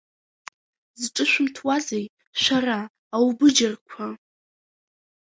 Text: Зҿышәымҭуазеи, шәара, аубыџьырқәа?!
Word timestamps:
Зҿышәымҭуазеи, 1.01 2.05
шәара, 2.41 2.79
аубыџьырқәа?! 3.15 4.07